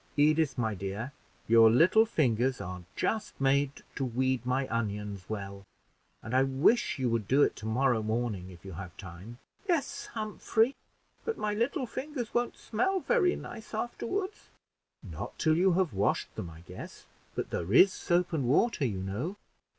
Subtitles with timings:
[0.17, 1.11] "Edith, my dear,
[1.47, 5.63] your little fingers are just made to weed my onions well,
[6.23, 9.37] and I wish you would do it to morrow morning, if you have time."
[9.69, 10.75] "Yes, Humphrey,
[11.23, 14.31] but my little fingers won't smell very nice afterward."
[15.03, 17.05] "Not till you have washed them, I guess;
[17.35, 19.35] but there is soap and water, you know."